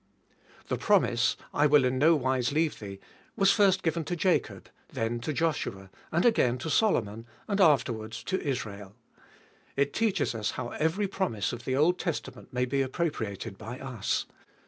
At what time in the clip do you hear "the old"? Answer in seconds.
11.65-11.99